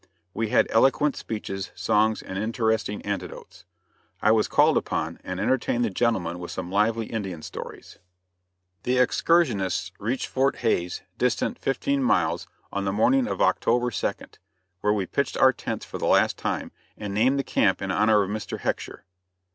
We 0.33 0.49
had 0.49 0.65
eloquent 0.71 1.15
speeches, 1.15 1.69
songs, 1.75 2.23
and 2.23 2.39
interesting 2.39 3.03
anecdotes. 3.03 3.65
I 4.19 4.31
was 4.31 4.47
called 4.47 4.75
upon, 4.75 5.19
and 5.23 5.39
entertained 5.39 5.85
the 5.85 5.91
gentlemen 5.91 6.39
with 6.39 6.49
some 6.49 6.71
lively 6.71 7.05
Indian 7.05 7.43
stories. 7.43 7.99
The 8.81 8.97
excursionists 8.97 9.91
reached 9.99 10.25
Fort 10.25 10.55
Hays, 10.55 11.03
distant 11.19 11.59
fifteen 11.59 12.01
miles, 12.01 12.47
on 12.73 12.85
the 12.85 12.91
morning 12.91 13.27
of 13.27 13.43
October 13.43 13.91
2d, 13.91 14.39
where 14.79 14.91
we 14.91 15.05
pitched 15.05 15.37
our 15.37 15.53
tents 15.53 15.85
for 15.85 15.99
the 15.99 16.07
last 16.07 16.35
time, 16.35 16.71
and 16.97 17.13
named 17.13 17.37
the 17.37 17.43
camp 17.43 17.79
in 17.79 17.91
honor 17.91 18.23
of 18.23 18.31
Mr. 18.31 18.57
Hecksher. 18.61 19.03